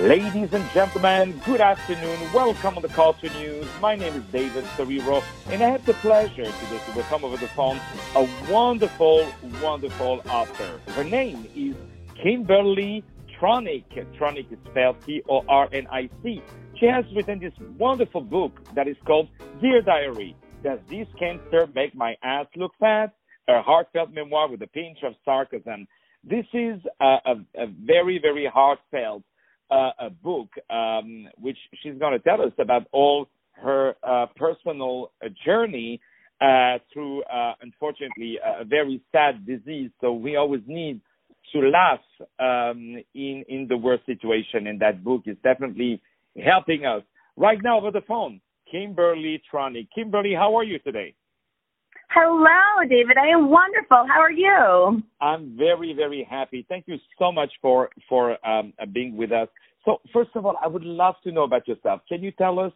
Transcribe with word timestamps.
Ladies 0.00 0.52
and 0.52 0.68
gentlemen, 0.70 1.40
good 1.46 1.60
afternoon. 1.60 2.18
Welcome 2.32 2.74
to 2.74 2.80
the 2.80 2.88
Culture 2.88 3.28
News. 3.38 3.64
My 3.80 3.94
name 3.94 4.12
is 4.14 4.24
David 4.32 4.64
Serero, 4.76 5.22
and 5.46 5.62
I 5.62 5.68
have 5.68 5.86
the 5.86 5.94
pleasure 5.94 6.44
today 6.44 6.80
to 6.86 6.96
welcome 6.96 7.24
over 7.24 7.36
the 7.36 7.46
phone 7.46 7.78
a 8.16 8.28
wonderful, 8.50 9.24
wonderful 9.62 10.20
author. 10.28 10.80
Her 10.94 11.04
name 11.04 11.48
is 11.54 11.76
Kimberly 12.20 13.04
Tronic. 13.40 13.84
Tronic 14.18 14.50
is 14.50 14.58
spelled 14.68 14.96
T-O-R-N-I-C. 15.06 16.42
She 16.80 16.86
has 16.86 17.04
written 17.14 17.38
this 17.38 17.54
wonderful 17.78 18.22
book 18.22 18.60
that 18.74 18.88
is 18.88 18.96
called 19.06 19.28
Dear 19.60 19.80
Diary. 19.80 20.34
Does 20.64 20.80
this 20.90 21.06
cancer 21.20 21.68
make 21.72 21.94
my 21.94 22.16
ass 22.24 22.46
look 22.56 22.72
fat? 22.80 23.14
A 23.46 23.62
heartfelt 23.62 24.12
memoir 24.12 24.48
with 24.50 24.60
a 24.60 24.66
pinch 24.66 24.98
of 25.04 25.14
sarcasm. 25.24 25.86
This 26.24 26.46
is 26.52 26.80
a, 27.00 27.16
a, 27.26 27.34
a 27.56 27.66
very, 27.68 28.18
very 28.18 28.50
heartfelt 28.52 29.22
uh, 29.74 30.06
a 30.06 30.10
book 30.10 30.48
um, 30.70 31.26
which 31.40 31.58
she's 31.82 31.98
going 31.98 32.12
to 32.12 32.18
tell 32.20 32.40
us 32.40 32.52
about 32.58 32.86
all 32.92 33.28
her 33.52 33.94
uh, 34.02 34.26
personal 34.36 35.10
uh, 35.24 35.28
journey 35.44 36.00
uh, 36.40 36.78
through, 36.92 37.22
uh, 37.24 37.52
unfortunately, 37.62 38.38
a 38.60 38.64
very 38.64 39.00
sad 39.12 39.46
disease. 39.46 39.90
So 40.00 40.12
we 40.12 40.36
always 40.36 40.62
need 40.66 41.00
to 41.52 41.58
laugh 41.60 42.00
um, 42.40 42.96
in 43.14 43.44
in 43.48 43.66
the 43.68 43.76
worst 43.76 44.04
situation, 44.06 44.66
and 44.66 44.80
that 44.80 45.04
book 45.04 45.22
is 45.26 45.36
definitely 45.42 46.00
helping 46.42 46.84
us. 46.84 47.02
Right 47.36 47.58
now, 47.62 47.78
over 47.78 47.90
the 47.90 48.02
phone, 48.06 48.40
Kimberly 48.70 49.42
Tronic. 49.52 49.88
Kimberly, 49.94 50.34
how 50.34 50.56
are 50.56 50.64
you 50.64 50.78
today? 50.80 51.14
Hello, 52.10 52.88
David. 52.88 53.16
I 53.16 53.28
am 53.28 53.50
wonderful. 53.50 54.04
How 54.08 54.20
are 54.20 54.30
you? 54.30 55.02
I'm 55.20 55.56
very, 55.56 55.94
very 55.94 56.26
happy. 56.28 56.64
Thank 56.68 56.84
you 56.86 56.96
so 57.18 57.32
much 57.32 57.52
for 57.62 57.90
for 58.08 58.36
um, 58.46 58.72
being 58.92 59.16
with 59.16 59.32
us. 59.32 59.48
So, 59.84 60.00
first 60.12 60.30
of 60.34 60.46
all, 60.46 60.56
I 60.62 60.66
would 60.66 60.84
love 60.84 61.16
to 61.24 61.32
know 61.32 61.42
about 61.42 61.68
yourself. 61.68 62.00
Can 62.08 62.22
you 62.22 62.30
tell 62.32 62.58
us 62.58 62.72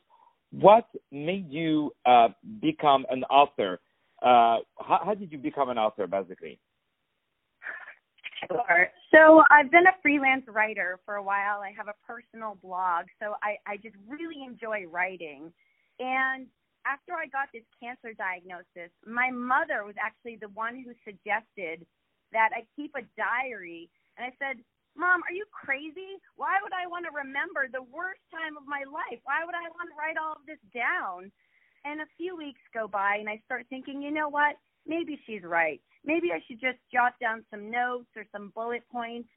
what 0.50 0.86
made 1.10 1.50
you 1.50 1.92
uh, 2.06 2.28
become 2.60 3.06
an 3.10 3.24
author? 3.24 3.80
Uh, 4.22 4.58
how, 4.78 5.00
how 5.04 5.14
did 5.14 5.32
you 5.32 5.38
become 5.38 5.70
an 5.70 5.78
author, 5.78 6.06
basically? 6.06 6.58
Sure. 8.46 8.88
So 9.12 9.42
I've 9.50 9.70
been 9.70 9.86
a 9.86 9.96
freelance 10.02 10.44
writer 10.48 11.00
for 11.04 11.16
a 11.16 11.22
while. 11.22 11.60
I 11.60 11.72
have 11.76 11.88
a 11.88 11.94
personal 12.06 12.56
blog, 12.62 13.06
so 13.20 13.34
I, 13.42 13.56
I 13.66 13.76
just 13.78 13.96
really 14.06 14.44
enjoy 14.46 14.84
writing. 14.90 15.52
And 15.98 16.46
after 16.86 17.12
I 17.14 17.26
got 17.26 17.48
this 17.52 17.64
cancer 17.82 18.14
diagnosis, 18.14 18.92
my 19.06 19.30
mother 19.30 19.84
was 19.84 19.94
actually 20.00 20.38
the 20.40 20.48
one 20.54 20.76
who 20.76 20.92
suggested 21.04 21.84
that 22.32 22.50
I 22.54 22.64
keep 22.76 22.92
a 22.94 23.02
diary. 23.16 23.90
And 24.16 24.26
I 24.26 24.32
said, 24.38 24.62
Mom, 24.98 25.22
are 25.22 25.32
you 25.32 25.46
crazy? 25.54 26.18
Why 26.34 26.58
would 26.60 26.74
I 26.74 26.90
want 26.90 27.06
to 27.06 27.14
remember 27.14 27.70
the 27.70 27.86
worst 27.86 28.20
time 28.34 28.58
of 28.58 28.66
my 28.66 28.82
life? 28.82 29.22
Why 29.22 29.46
would 29.46 29.54
I 29.54 29.70
want 29.70 29.94
to 29.94 29.96
write 29.96 30.18
all 30.18 30.34
of 30.34 30.44
this 30.44 30.58
down? 30.74 31.30
And 31.86 32.02
a 32.02 32.14
few 32.18 32.36
weeks 32.36 32.60
go 32.74 32.90
by, 32.90 33.22
and 33.22 33.30
I 33.30 33.40
start 33.46 33.70
thinking, 33.70 34.02
you 34.02 34.10
know 34.10 34.28
what? 34.28 34.58
Maybe 34.86 35.14
she's 35.24 35.46
right. 35.46 35.80
Maybe 36.04 36.34
I 36.34 36.42
should 36.46 36.60
just 36.60 36.82
jot 36.92 37.14
down 37.20 37.46
some 37.48 37.70
notes 37.70 38.10
or 38.18 38.26
some 38.32 38.50
bullet 38.54 38.82
points. 38.90 39.30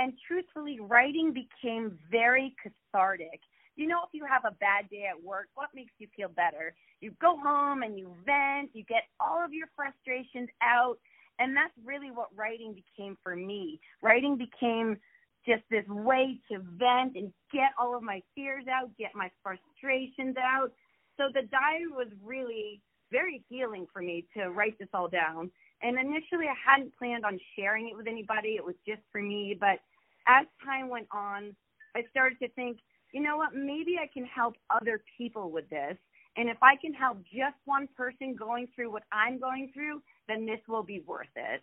And 0.00 0.16
truthfully, 0.26 0.80
writing 0.80 1.36
became 1.36 1.98
very 2.10 2.56
cathartic 2.56 3.40
you 3.76 3.86
know, 3.86 4.00
if 4.06 4.10
you 4.12 4.24
have 4.26 4.44
a 4.44 4.54
bad 4.60 4.90
day 4.90 5.06
at 5.08 5.22
work, 5.22 5.48
what 5.54 5.70
makes 5.74 5.92
you 5.98 6.06
feel 6.14 6.28
better? 6.28 6.74
You 7.00 7.12
go 7.20 7.38
home 7.38 7.82
and 7.82 7.98
you 7.98 8.14
vent, 8.24 8.70
you 8.74 8.84
get 8.84 9.04
all 9.18 9.42
of 9.44 9.52
your 9.52 9.68
frustrations 9.74 10.48
out. 10.62 10.98
And 11.38 11.56
that's 11.56 11.72
really 11.84 12.10
what 12.10 12.28
writing 12.36 12.74
became 12.74 13.16
for 13.22 13.34
me. 13.34 13.80
Writing 14.02 14.36
became 14.36 14.98
just 15.46 15.62
this 15.70 15.86
way 15.88 16.38
to 16.50 16.58
vent 16.78 17.16
and 17.16 17.32
get 17.52 17.70
all 17.78 17.96
of 17.96 18.02
my 18.02 18.22
fears 18.34 18.64
out, 18.68 18.90
get 18.96 19.10
my 19.14 19.30
frustrations 19.42 20.36
out. 20.36 20.72
So 21.16 21.24
the 21.32 21.42
diary 21.42 21.88
was 21.88 22.08
really 22.22 22.80
very 23.10 23.42
healing 23.48 23.86
for 23.92 24.02
me 24.02 24.24
to 24.36 24.50
write 24.50 24.78
this 24.78 24.88
all 24.94 25.08
down. 25.08 25.50
And 25.82 25.98
initially, 25.98 26.46
I 26.46 26.54
hadn't 26.64 26.96
planned 26.96 27.24
on 27.24 27.40
sharing 27.56 27.88
it 27.88 27.96
with 27.96 28.06
anybody, 28.06 28.50
it 28.50 28.64
was 28.64 28.76
just 28.86 29.02
for 29.10 29.20
me. 29.20 29.56
But 29.58 29.80
as 30.26 30.46
time 30.64 30.88
went 30.88 31.08
on, 31.10 31.54
I 31.96 32.04
started 32.10 32.38
to 32.38 32.48
think, 32.50 32.78
you 33.12 33.20
know 33.20 33.36
what, 33.36 33.54
maybe 33.54 33.98
I 34.00 34.06
can 34.06 34.24
help 34.24 34.54
other 34.70 35.02
people 35.18 35.50
with 35.50 35.68
this. 35.68 35.96
And 36.36 36.48
if 36.48 36.56
I 36.62 36.76
can 36.80 36.94
help 36.94 37.18
just 37.24 37.56
one 37.64 37.88
person 37.96 38.34
going 38.38 38.68
through 38.74 38.90
what 38.90 39.02
I'm 39.12 39.38
going 39.38 39.70
through, 39.74 40.02
then 40.28 40.46
this 40.46 40.60
will 40.66 40.82
be 40.82 41.02
worth 41.06 41.26
it. 41.36 41.62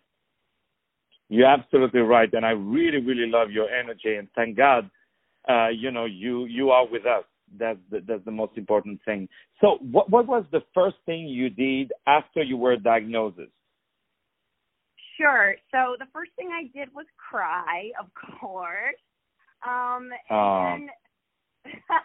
You're 1.28 1.46
absolutely 1.46 2.00
right, 2.00 2.32
and 2.32 2.44
I 2.44 2.50
really, 2.50 2.98
really 2.98 3.30
love 3.30 3.50
your 3.50 3.68
energy, 3.68 4.16
and 4.16 4.28
thank 4.34 4.56
God, 4.56 4.90
uh, 5.48 5.68
you 5.68 5.92
know, 5.92 6.04
you 6.04 6.46
you 6.46 6.70
are 6.70 6.86
with 6.86 7.06
us. 7.06 7.24
That's 7.56 7.78
the, 7.90 8.02
that's 8.06 8.24
the 8.24 8.32
most 8.32 8.56
important 8.56 9.00
thing. 9.04 9.28
So, 9.60 9.78
what 9.80 10.10
what 10.10 10.26
was 10.26 10.44
the 10.50 10.62
first 10.74 10.96
thing 11.06 11.28
you 11.28 11.48
did 11.48 11.92
after 12.06 12.42
you 12.42 12.56
were 12.56 12.76
diagnosed? 12.76 13.38
Sure. 15.20 15.54
So 15.70 15.96
the 15.98 16.06
first 16.12 16.30
thing 16.36 16.48
I 16.48 16.64
did 16.76 16.88
was 16.94 17.06
cry, 17.30 17.90
of 18.00 18.06
course. 18.40 18.94
Um, 19.66 20.10
and 20.30 20.88
uh. 20.88 21.70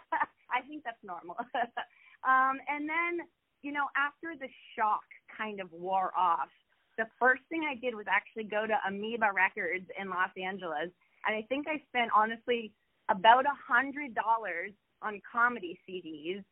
I 0.52 0.60
think 0.68 0.84
that's 0.84 1.02
normal. 1.02 1.36
um, 2.26 2.58
and 2.68 2.88
then, 2.88 3.26
you 3.62 3.72
know, 3.72 3.86
after 3.96 4.38
the 4.38 4.48
shock 4.76 5.04
kind 5.36 5.60
of 5.60 5.72
wore 5.72 6.12
off, 6.16 6.48
the 6.98 7.06
first 7.18 7.42
thing 7.48 7.62
I 7.68 7.74
did 7.74 7.94
was 7.94 8.06
actually 8.08 8.44
go 8.44 8.66
to 8.66 8.74
Amoeba 8.88 9.30
Records 9.34 9.86
in 10.00 10.08
Los 10.08 10.30
Angeles, 10.36 10.90
and 11.26 11.36
I 11.36 11.42
think 11.48 11.66
I 11.68 11.82
spent 11.88 12.10
honestly 12.14 12.72
about 13.08 13.44
a 13.44 13.56
hundred 13.56 14.14
dollars 14.14 14.72
on 15.02 15.20
comedy 15.30 15.78
CDs. 15.88 16.42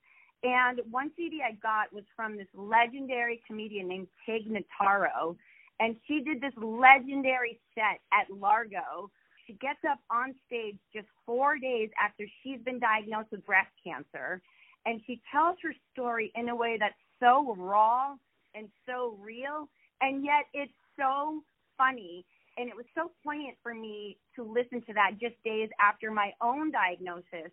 And 0.42 0.80
one 0.90 1.10
CD 1.16 1.40
I 1.40 1.52
got 1.62 1.92
was 1.92 2.04
from 2.14 2.36
this 2.36 2.48
legendary 2.54 3.40
comedian 3.46 3.88
named 3.88 4.08
Tig 4.26 4.42
Notaro, 4.46 5.36
and 5.80 5.96
she 6.06 6.20
did 6.20 6.40
this 6.42 6.52
legendary 6.56 7.58
set 7.74 8.00
at 8.12 8.30
Largo 8.30 9.10
she 9.46 9.54
gets 9.54 9.80
up 9.88 9.98
on 10.10 10.34
stage 10.46 10.76
just 10.92 11.06
four 11.26 11.58
days 11.58 11.90
after 12.02 12.24
she's 12.42 12.60
been 12.64 12.78
diagnosed 12.78 13.30
with 13.30 13.44
breast 13.44 13.70
cancer, 13.84 14.40
and 14.86 15.00
she 15.06 15.20
tells 15.32 15.56
her 15.62 15.74
story 15.92 16.32
in 16.34 16.48
a 16.48 16.56
way 16.56 16.76
that's 16.78 16.94
so 17.20 17.54
raw 17.56 18.14
and 18.54 18.68
so 18.86 19.18
real, 19.20 19.68
and 20.00 20.24
yet 20.24 20.46
it's 20.52 20.72
so 20.98 21.42
funny. 21.76 22.24
And 22.56 22.68
it 22.68 22.76
was 22.76 22.86
so 22.94 23.10
poignant 23.24 23.56
for 23.62 23.74
me 23.74 24.16
to 24.36 24.44
listen 24.44 24.80
to 24.86 24.94
that 24.94 25.18
just 25.20 25.34
days 25.44 25.68
after 25.80 26.12
my 26.12 26.30
own 26.40 26.70
diagnosis. 26.70 27.50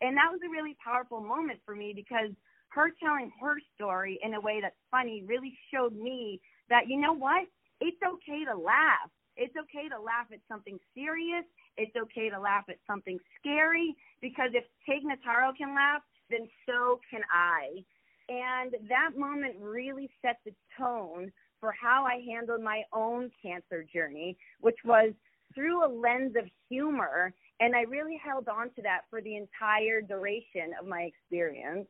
And 0.00 0.16
that 0.16 0.32
was 0.32 0.40
a 0.44 0.50
really 0.50 0.76
powerful 0.82 1.20
moment 1.20 1.60
for 1.64 1.76
me 1.76 1.92
because 1.94 2.34
her 2.70 2.90
telling 2.98 3.30
her 3.40 3.54
story 3.76 4.18
in 4.22 4.34
a 4.34 4.40
way 4.40 4.58
that's 4.60 4.74
funny 4.90 5.22
really 5.26 5.56
showed 5.72 5.94
me 5.94 6.40
that, 6.68 6.88
you 6.88 7.00
know 7.00 7.12
what? 7.12 7.46
It's 7.80 8.00
okay 8.02 8.44
to 8.50 8.58
laugh 8.58 9.10
it's 9.36 9.56
okay 9.56 9.88
to 9.88 9.96
laugh 10.00 10.28
at 10.32 10.40
something 10.48 10.78
serious. 10.94 11.44
It's 11.76 11.96
okay 11.96 12.28
to 12.28 12.38
laugh 12.38 12.64
at 12.68 12.76
something 12.86 13.18
scary 13.40 13.96
because 14.20 14.50
if 14.52 14.64
Tig 14.84 15.00
Notaro 15.08 15.56
can 15.56 15.74
laugh, 15.74 16.02
then 16.30 16.48
so 16.66 17.00
can 17.10 17.22
I. 17.32 17.84
And 18.28 18.74
that 18.88 19.18
moment 19.18 19.56
really 19.60 20.08
set 20.22 20.38
the 20.44 20.52
tone 20.78 21.32
for 21.58 21.74
how 21.80 22.06
I 22.06 22.22
handled 22.26 22.62
my 22.62 22.82
own 22.92 23.30
cancer 23.42 23.84
journey, 23.92 24.36
which 24.60 24.78
was 24.84 25.12
through 25.54 25.84
a 25.84 25.90
lens 25.90 26.34
of 26.38 26.44
humor. 26.68 27.34
And 27.58 27.74
I 27.74 27.82
really 27.82 28.20
held 28.24 28.48
on 28.48 28.70
to 28.76 28.82
that 28.82 29.02
for 29.10 29.20
the 29.20 29.36
entire 29.36 30.00
duration 30.00 30.72
of 30.80 30.86
my 30.86 31.02
experience. 31.02 31.86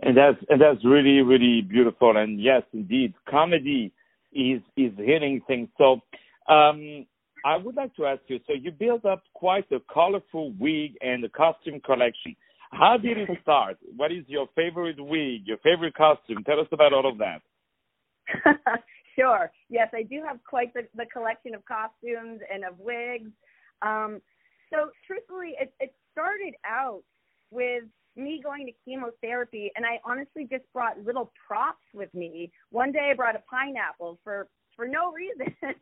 And 0.00 0.16
that's 0.16 0.38
and 0.48 0.60
that's 0.60 0.84
really 0.84 1.20
really 1.20 1.60
beautiful. 1.60 2.16
And 2.16 2.40
yes, 2.40 2.62
indeed, 2.72 3.14
comedy 3.28 3.92
is 4.32 4.60
is 4.76 4.92
hitting 4.96 5.42
things. 5.46 5.68
So 5.78 6.00
um, 6.52 7.06
I 7.44 7.56
would 7.56 7.76
like 7.76 7.94
to 7.96 8.06
ask 8.06 8.22
you. 8.28 8.38
So 8.46 8.54
you 8.54 8.70
built 8.70 9.04
up 9.04 9.24
quite 9.34 9.70
a 9.72 9.78
colorful 9.92 10.52
wig 10.58 10.92
and 11.00 11.24
a 11.24 11.28
costume 11.28 11.80
collection. 11.80 12.36
How 12.70 12.96
did 12.96 13.18
it 13.18 13.28
start? 13.42 13.78
What 13.96 14.12
is 14.12 14.24
your 14.26 14.48
favorite 14.54 14.96
wig? 14.98 15.46
Your 15.46 15.58
favorite 15.58 15.94
costume? 15.94 16.44
Tell 16.44 16.60
us 16.60 16.68
about 16.72 16.92
all 16.92 17.08
of 17.08 17.18
that. 17.18 17.42
sure. 19.16 19.50
Yes, 19.68 19.88
I 19.92 20.02
do 20.02 20.22
have 20.26 20.38
quite 20.48 20.72
the, 20.74 20.82
the 20.94 21.06
collection 21.12 21.54
of 21.54 21.64
costumes 21.64 22.40
and 22.52 22.64
of 22.64 22.78
wigs. 22.78 23.30
Um, 23.82 24.20
so 24.72 24.90
truthfully, 25.06 25.54
it, 25.60 25.72
it 25.80 25.94
started 26.12 26.54
out 26.64 27.02
with 27.50 27.84
me 28.16 28.40
going 28.42 28.66
to 28.66 28.72
chemotherapy 28.84 29.70
and 29.74 29.86
I 29.86 29.98
honestly 30.04 30.46
just 30.50 30.64
brought 30.72 31.02
little 31.04 31.32
props 31.46 31.84
with 31.94 32.12
me. 32.14 32.52
One 32.70 32.92
day 32.92 33.10
I 33.10 33.14
brought 33.14 33.36
a 33.36 33.42
pineapple 33.50 34.18
for 34.22 34.48
for 34.76 34.86
no 34.86 35.12
reason. 35.12 35.54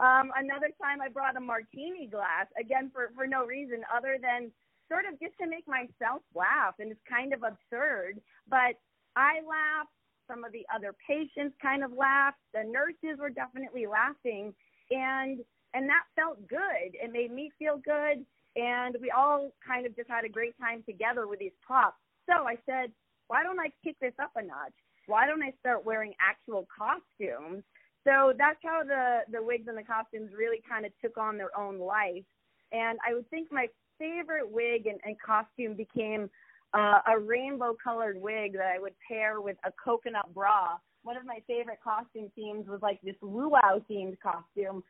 um 0.00 0.32
another 0.36 0.70
time 0.80 1.00
I 1.00 1.08
brought 1.08 1.36
a 1.36 1.40
martini 1.40 2.06
glass 2.10 2.46
again 2.58 2.90
for 2.92 3.10
for 3.14 3.26
no 3.26 3.44
reason 3.44 3.82
other 3.94 4.16
than 4.20 4.50
sort 4.90 5.04
of 5.06 5.20
just 5.20 5.38
to 5.38 5.46
make 5.46 5.66
myself 5.68 6.22
laugh 6.34 6.74
and 6.80 6.90
it's 6.90 7.00
kind 7.08 7.32
of 7.32 7.44
absurd, 7.44 8.20
but 8.48 8.74
I 9.14 9.38
laughed, 9.46 9.94
some 10.26 10.42
of 10.44 10.52
the 10.52 10.66
other 10.74 10.94
patients 11.06 11.54
kind 11.62 11.84
of 11.84 11.92
laughed, 11.92 12.38
the 12.54 12.64
nurses 12.64 13.18
were 13.18 13.30
definitely 13.30 13.86
laughing 13.86 14.54
and 14.90 15.40
and 15.74 15.88
that 15.88 16.02
felt 16.16 16.46
good. 16.48 16.94
It 16.94 17.12
made 17.12 17.32
me 17.32 17.52
feel 17.58 17.78
good, 17.78 18.26
and 18.56 18.96
we 19.00 19.10
all 19.10 19.52
kind 19.64 19.86
of 19.86 19.94
just 19.94 20.10
had 20.10 20.24
a 20.24 20.28
great 20.28 20.58
time 20.58 20.82
together 20.84 21.28
with 21.28 21.38
these 21.38 21.54
props. 21.64 21.98
So 22.26 22.44
I 22.46 22.56
said, 22.66 22.90
why 23.28 23.42
don't 23.44 23.60
I 23.60 23.70
kick 23.84 23.96
this 24.00 24.14
up 24.20 24.32
a 24.36 24.42
notch? 24.42 24.74
Why 25.06 25.26
don't 25.26 25.42
I 25.42 25.52
start 25.60 25.84
wearing 25.84 26.14
actual 26.20 26.66
costumes? 26.76 27.62
So 28.04 28.32
that's 28.36 28.58
how 28.62 28.82
the 28.84 29.20
the 29.30 29.42
wigs 29.42 29.68
and 29.68 29.76
the 29.76 29.82
costumes 29.82 30.30
really 30.36 30.62
kind 30.68 30.86
of 30.86 30.92
took 31.02 31.18
on 31.18 31.36
their 31.36 31.56
own 31.58 31.78
life. 31.78 32.24
And 32.72 32.98
I 33.06 33.14
would 33.14 33.28
think 33.30 33.48
my 33.50 33.66
favorite 33.98 34.50
wig 34.50 34.86
and, 34.86 35.00
and 35.04 35.16
costume 35.20 35.74
became 35.74 36.30
uh, 36.72 37.00
a 37.08 37.18
rainbow 37.18 37.76
colored 37.82 38.20
wig 38.20 38.54
that 38.54 38.72
I 38.74 38.78
would 38.78 38.94
pair 39.06 39.40
with 39.40 39.56
a 39.64 39.72
coconut 39.82 40.32
bra. 40.34 40.78
One 41.02 41.16
of 41.16 41.24
my 41.24 41.40
favorite 41.46 41.78
costume 41.82 42.30
themes 42.34 42.66
was 42.68 42.80
like 42.82 43.00
this 43.02 43.16
luau 43.22 43.80
themed 43.90 44.18
costume. 44.20 44.82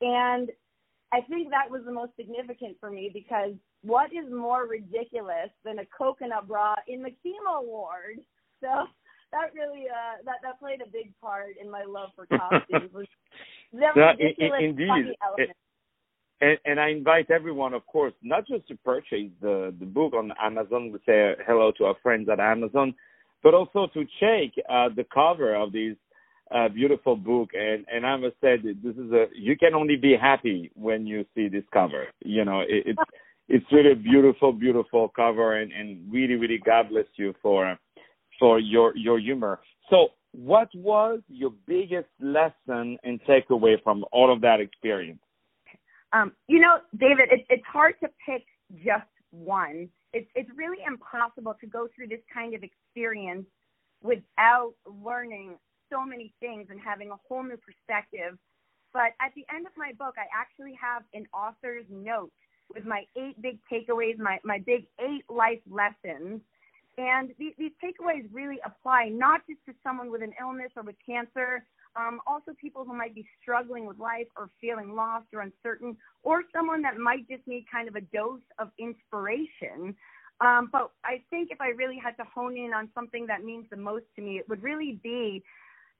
And 0.00 0.50
I 1.12 1.20
think 1.22 1.50
that 1.50 1.70
was 1.70 1.82
the 1.84 1.92
most 1.92 2.12
significant 2.16 2.76
for 2.80 2.90
me 2.90 3.10
because 3.12 3.52
what 3.82 4.12
is 4.12 4.30
more 4.30 4.66
ridiculous 4.66 5.50
than 5.64 5.78
a 5.78 5.86
coconut 5.96 6.48
bra 6.48 6.74
in 6.86 7.02
the 7.02 7.10
chemo 7.10 7.64
ward? 7.64 8.18
So 8.60 8.68
that 9.32 9.52
really 9.54 9.86
uh 9.88 10.22
that 10.24 10.36
that 10.42 10.58
played 10.58 10.80
a 10.80 10.90
big 10.90 11.12
part 11.20 11.56
in 11.60 11.70
my 11.70 11.84
love 11.84 12.10
for 12.16 12.26
costumes. 12.38 12.92
was 12.92 13.06
the 13.72 13.86
ridiculous, 13.96 14.60
indeed. 14.60 15.14
And, 16.40 16.56
and 16.64 16.78
I 16.78 16.90
invite 16.90 17.30
everyone, 17.30 17.74
of 17.74 17.84
course, 17.86 18.12
not 18.22 18.46
just 18.46 18.68
to 18.68 18.76
purchase 18.76 19.30
the, 19.40 19.74
the 19.78 19.86
book 19.86 20.14
on 20.14 20.32
Amazon, 20.40 20.92
we 20.92 21.00
say 21.04 21.34
hello 21.44 21.72
to 21.78 21.86
our 21.86 21.96
friends 22.00 22.28
at 22.28 22.38
Amazon, 22.38 22.94
but 23.42 23.54
also 23.54 23.88
to 23.92 24.04
check 24.20 24.52
uh, 24.70 24.88
the 24.94 25.04
cover 25.12 25.56
of 25.56 25.72
this 25.72 25.96
uh, 26.54 26.68
beautiful 26.68 27.16
book. 27.16 27.50
And, 27.54 27.84
and 27.92 28.06
I 28.06 28.16
must 28.16 28.36
say, 28.40 28.56
this 28.56 28.94
is 28.94 29.10
a 29.12 29.26
you 29.34 29.56
can 29.56 29.74
only 29.74 29.96
be 29.96 30.16
happy 30.16 30.70
when 30.74 31.06
you 31.06 31.24
see 31.34 31.48
this 31.48 31.64
cover. 31.72 32.06
You 32.24 32.44
know, 32.44 32.60
it, 32.60 32.84
it's 32.86 33.02
it's 33.48 33.66
really 33.72 33.92
a 33.92 33.96
beautiful, 33.96 34.52
beautiful 34.52 35.08
cover, 35.08 35.56
and, 35.56 35.72
and 35.72 36.12
really, 36.12 36.34
really 36.34 36.58
God 36.58 36.90
bless 36.90 37.06
you 37.16 37.34
for 37.42 37.78
for 38.38 38.58
your 38.58 38.96
your 38.96 39.18
humor. 39.18 39.60
So, 39.90 40.08
what 40.32 40.68
was 40.74 41.20
your 41.28 41.52
biggest 41.66 42.08
lesson 42.20 42.98
and 43.02 43.20
takeaway 43.28 43.82
from 43.82 44.04
all 44.12 44.32
of 44.32 44.40
that 44.42 44.60
experience? 44.60 45.20
Um, 46.12 46.32
you 46.46 46.58
know, 46.58 46.78
David, 46.98 47.28
it, 47.30 47.46
it's 47.50 47.66
hard 47.66 47.94
to 48.02 48.08
pick 48.24 48.44
just 48.84 49.06
one. 49.30 49.88
It's 50.12 50.28
it's 50.34 50.50
really 50.56 50.78
impossible 50.86 51.56
to 51.60 51.66
go 51.66 51.88
through 51.94 52.08
this 52.08 52.20
kind 52.32 52.54
of 52.54 52.62
experience 52.62 53.46
without 54.02 54.72
learning 54.86 55.56
so 55.90 56.04
many 56.04 56.32
things 56.40 56.68
and 56.70 56.80
having 56.80 57.10
a 57.10 57.16
whole 57.28 57.42
new 57.42 57.56
perspective. 57.56 58.38
But 58.92 59.12
at 59.20 59.32
the 59.34 59.44
end 59.54 59.66
of 59.66 59.72
my 59.76 59.92
book, 59.98 60.14
I 60.16 60.26
actually 60.34 60.78
have 60.80 61.02
an 61.12 61.26
author's 61.34 61.84
note 61.90 62.32
with 62.72 62.84
my 62.84 63.04
eight 63.16 63.40
big 63.40 63.58
takeaways, 63.70 64.18
my 64.18 64.38
my 64.44 64.62
big 64.64 64.86
eight 65.00 65.24
life 65.28 65.60
lessons. 65.68 66.40
And 66.98 67.30
these, 67.38 67.54
these 67.56 67.70
takeaways 67.82 68.28
really 68.32 68.58
apply 68.66 69.08
not 69.08 69.42
just 69.48 69.60
to 69.66 69.72
someone 69.84 70.10
with 70.10 70.20
an 70.20 70.32
illness 70.40 70.72
or 70.76 70.82
with 70.82 70.96
cancer, 71.06 71.64
um, 71.94 72.20
also 72.26 72.52
people 72.60 72.84
who 72.84 72.92
might 72.92 73.14
be 73.14 73.24
struggling 73.40 73.86
with 73.86 73.98
life 73.98 74.26
or 74.36 74.50
feeling 74.60 74.96
lost 74.96 75.26
or 75.32 75.40
uncertain, 75.40 75.96
or 76.24 76.42
someone 76.52 76.82
that 76.82 76.98
might 76.98 77.28
just 77.28 77.46
need 77.46 77.64
kind 77.70 77.88
of 77.88 77.94
a 77.94 78.00
dose 78.00 78.40
of 78.58 78.70
inspiration. 78.80 79.94
Um, 80.40 80.68
but 80.72 80.90
I 81.04 81.22
think 81.30 81.50
if 81.52 81.60
I 81.60 81.68
really 81.68 81.98
had 82.02 82.16
to 82.16 82.24
hone 82.24 82.56
in 82.56 82.72
on 82.74 82.88
something 82.94 83.26
that 83.28 83.44
means 83.44 83.66
the 83.70 83.76
most 83.76 84.04
to 84.16 84.22
me, 84.22 84.38
it 84.38 84.48
would 84.48 84.62
really 84.62 84.98
be 85.02 85.42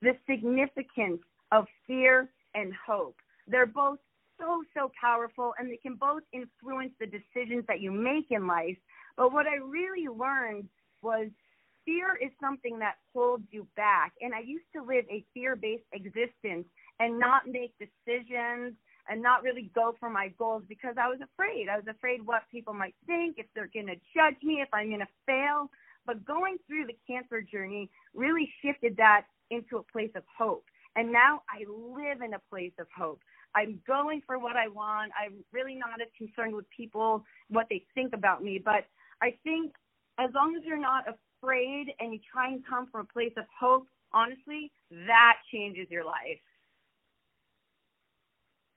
the 0.01 0.11
significance 0.29 1.21
of 1.53 1.65
fear 1.87 2.29
and 2.55 2.73
hope. 2.85 3.15
They're 3.47 3.65
both 3.65 3.99
so, 4.37 4.63
so 4.73 4.91
powerful 4.99 5.53
and 5.57 5.69
they 5.69 5.77
can 5.77 5.95
both 5.95 6.23
influence 6.33 6.91
the 6.99 7.05
decisions 7.07 7.63
that 7.67 7.79
you 7.79 7.91
make 7.91 8.31
in 8.31 8.47
life. 8.47 8.77
But 9.17 9.33
what 9.33 9.47
I 9.47 9.55
really 9.55 10.07
learned 10.07 10.67
was 11.01 11.27
fear 11.85 12.17
is 12.21 12.31
something 12.39 12.79
that 12.79 12.95
holds 13.13 13.45
you 13.51 13.67
back. 13.75 14.13
And 14.21 14.33
I 14.33 14.39
used 14.39 14.65
to 14.75 14.83
live 14.83 15.05
a 15.09 15.25
fear 15.33 15.55
based 15.55 15.83
existence 15.93 16.67
and 16.99 17.19
not 17.19 17.47
make 17.47 17.73
decisions 17.79 18.75
and 19.09 19.21
not 19.21 19.41
really 19.43 19.71
go 19.73 19.95
for 19.99 20.09
my 20.09 20.27
goals 20.37 20.63
because 20.69 20.95
I 21.01 21.07
was 21.07 21.19
afraid. 21.21 21.67
I 21.67 21.77
was 21.77 21.87
afraid 21.89 22.25
what 22.25 22.43
people 22.51 22.73
might 22.73 22.95
think, 23.07 23.37
if 23.39 23.47
they're 23.55 23.69
going 23.73 23.87
to 23.87 23.95
judge 24.15 24.37
me, 24.43 24.61
if 24.61 24.69
I'm 24.71 24.89
going 24.89 24.99
to 24.99 25.07
fail. 25.25 25.69
But 26.05 26.25
going 26.25 26.57
through 26.67 26.85
the 26.87 26.97
cancer 27.07 27.41
journey 27.41 27.89
really 28.13 28.49
shifted 28.61 28.97
that 28.97 29.25
into 29.49 29.77
a 29.77 29.83
place 29.83 30.11
of 30.15 30.23
hope. 30.37 30.65
And 30.95 31.11
now 31.11 31.41
I 31.49 31.65
live 31.69 32.21
in 32.21 32.33
a 32.33 32.41
place 32.49 32.73
of 32.79 32.87
hope. 32.95 33.21
I'm 33.55 33.79
going 33.87 34.21
for 34.27 34.37
what 34.37 34.55
I 34.55 34.67
want. 34.67 35.11
I'm 35.19 35.43
really 35.51 35.75
not 35.75 36.01
as 36.01 36.07
concerned 36.17 36.55
with 36.55 36.65
people, 36.75 37.23
what 37.49 37.65
they 37.69 37.83
think 37.95 38.13
about 38.13 38.43
me. 38.43 38.61
But 38.63 38.85
I 39.21 39.35
think 39.43 39.73
as 40.19 40.29
long 40.35 40.55
as 40.55 40.63
you're 40.65 40.77
not 40.77 41.05
afraid 41.07 41.87
and 41.99 42.13
you 42.13 42.19
try 42.31 42.49
and 42.49 42.61
come 42.67 42.87
from 42.91 43.01
a 43.01 43.13
place 43.13 43.31
of 43.37 43.45
hope, 43.57 43.87
honestly, 44.13 44.71
that 45.07 45.35
changes 45.51 45.87
your 45.89 46.03
life. 46.03 46.39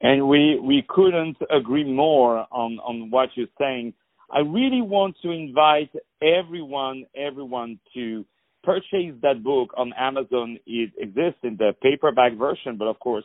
And 0.01 0.29
we 0.29 0.59
we 0.61 0.85
couldn't 0.89 1.37
agree 1.51 1.85
more 1.85 2.47
on 2.51 2.79
on 2.81 3.11
what 3.11 3.31
you're 3.35 3.47
saying. 3.59 3.95
I 4.31 4.41
really 4.41 4.83
want 4.83 5.17
to 5.23 5.31
invite 5.31 5.91
everyone 6.21 7.07
everyone 7.17 7.79
to 7.95 8.25
purchase 8.65 9.15
that 9.23 9.43
book 9.43 9.71
on 9.77 9.93
Amazon. 9.97 10.59
It 10.67 10.91
exists 10.99 11.41
in 11.45 11.57
the 11.57 11.73
paperback 11.83 12.35
version, 12.37 12.77
but 12.79 12.89
of 12.89 12.99
course, 12.99 13.25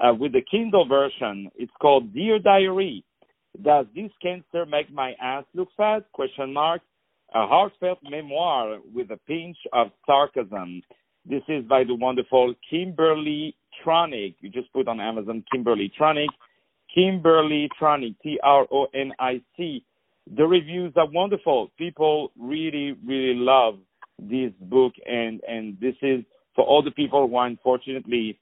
uh, 0.00 0.14
with 0.14 0.32
the 0.32 0.42
Kindle 0.50 0.86
version, 0.86 1.50
it's 1.56 1.72
called 1.80 2.12
Dear 2.12 2.38
Diary. 2.38 3.04
Does 3.62 3.86
this 3.94 4.10
cancer 4.20 4.66
make 4.66 4.92
my 4.92 5.14
ass 5.20 5.44
look 5.54 5.68
fat? 5.76 6.00
Question 6.12 6.52
mark 6.52 6.82
a 7.34 7.46
heartfelt 7.46 7.98
memoir 8.02 8.78
with 8.94 9.10
a 9.10 9.18
pinch 9.26 9.56
of 9.72 9.88
sarcasm. 10.06 10.82
This 11.24 11.42
is 11.48 11.64
by 11.64 11.84
the 11.84 11.94
wonderful 11.94 12.54
Kimberly 12.70 13.56
Tronic. 13.84 14.36
You 14.40 14.48
just 14.50 14.72
put 14.72 14.88
on 14.88 15.00
Amazon 15.00 15.44
Kimberly 15.50 15.92
Tronic. 15.98 16.28
Kimberly 16.94 17.68
Tronic, 17.80 18.14
T 18.22 18.38
R 18.42 18.66
O 18.70 18.86
N 18.94 19.12
I 19.18 19.40
C. 19.56 19.84
The 20.36 20.46
reviews 20.46 20.92
are 20.96 21.08
wonderful. 21.10 21.70
People 21.76 22.32
really, 22.38 22.96
really 23.04 23.34
love 23.34 23.78
this 24.18 24.52
book, 24.60 24.92
and 25.04 25.40
and 25.46 25.76
this 25.80 25.94
is 26.02 26.24
for 26.54 26.64
all 26.64 26.82
the 26.82 26.90
people 26.92 27.28
who 27.28 27.36
are 27.36 27.46
unfortunately 27.46 28.38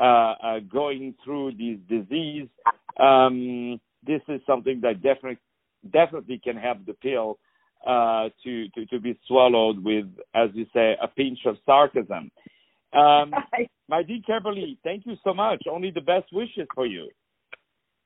uh, 0.00 0.34
uh, 0.42 0.58
going 0.70 1.14
through 1.24 1.52
this 1.52 1.78
disease. 1.88 2.48
Um, 3.00 3.80
this 4.06 4.20
is 4.28 4.40
something 4.46 4.80
that 4.82 5.02
definitely 5.02 5.38
definitely 5.90 6.38
can 6.42 6.56
help 6.56 6.84
the 6.86 6.94
pill 6.94 7.38
uh, 7.86 8.28
to, 8.44 8.68
to, 8.70 8.86
to 8.86 9.00
be 9.00 9.18
swallowed 9.26 9.82
with, 9.82 10.06
as 10.34 10.50
you 10.54 10.66
say, 10.72 10.96
a 11.02 11.08
pinch 11.08 11.40
of 11.46 11.56
sarcasm. 11.64 12.30
Um, 12.92 13.32
my 13.88 14.02
dear 14.02 14.20
Kimberly, 14.26 14.78
thank 14.84 15.06
you 15.06 15.14
so 15.24 15.34
much. 15.34 15.62
Only 15.70 15.90
the 15.90 16.00
best 16.00 16.26
wishes 16.32 16.66
for 16.74 16.86
you. 16.86 17.08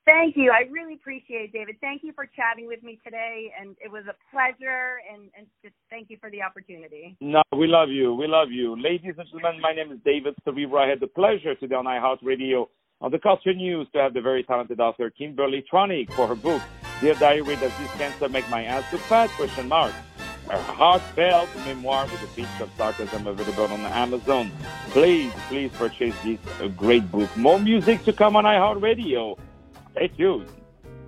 Thank 0.07 0.37
you. 0.37 0.51
I 0.51 0.69
really 0.71 0.95
appreciate 0.95 1.51
it, 1.51 1.53
David. 1.53 1.77
Thank 1.81 2.03
you 2.03 2.13
for 2.13 2.27
chatting 2.27 2.67
with 2.67 2.83
me 2.83 2.99
today, 3.05 3.53
and 3.59 3.77
it 3.85 3.93
was 3.93 4.05
a 4.09 4.15
pleasure. 4.33 4.99
And, 5.13 5.31
and 5.37 5.47
just 5.63 5.75
thank 5.89 6.11
you 6.11 6.17
for 6.21 6.31
the 6.31 6.43
opportunity. 6.43 7.17
No, 7.21 7.43
we 7.57 7.69
love 7.69 7.91
you. 7.91 8.15
We 8.15 8.27
love 8.27 8.49
you, 8.51 8.81
ladies 8.81 9.15
and 9.19 9.29
gentlemen. 9.29 9.61
My 9.61 9.73
name 9.73 9.93
is 9.93 9.99
David 10.05 10.35
Serero. 10.45 10.85
I 10.85 10.89
had 10.89 11.01
the 11.01 11.07
pleasure 11.07 11.55
today 11.55 11.77
on 11.77 11.85
iHeartRadio 11.85 12.67
on 13.01 13.11
the 13.11 13.19
Culture 13.19 13.55
News 13.55 13.87
to 13.93 14.01
have 14.01 14.15
the 14.15 14.21
very 14.21 14.43
talented 14.43 14.81
author 14.81 15.11
Kimberly 15.11 15.65
Tronic 15.73 16.13
for 16.13 16.27
her 16.27 16.35
book 16.35 16.63
Dear 17.01 17.15
Diary, 17.15 17.57
does 17.57 17.73
this 17.79 17.91
cancer 17.93 18.29
make 18.29 18.49
my 18.51 18.65
ass 18.65 18.85
look 18.93 19.01
fat? 19.03 19.31
Question 19.31 19.69
mark. 19.69 19.93
A 20.51 20.61
heartfelt 20.61 21.49
memoir 21.65 22.05
with 22.05 22.23
a 22.23 22.27
pinch 22.37 22.61
of 22.61 22.69
sarcasm 22.77 23.27
available 23.27 23.65
on 23.65 23.81
Amazon. 23.81 24.51
Please, 24.91 25.33
please 25.49 25.71
purchase 25.73 26.15
this 26.23 26.39
great 26.77 27.11
book. 27.11 27.35
More 27.39 27.59
music 27.59 28.05
to 28.05 28.13
come 28.13 28.37
on 28.37 28.45
iHeartRadio. 28.45 29.39
Stay 29.93 30.09
tuned. 30.09 30.60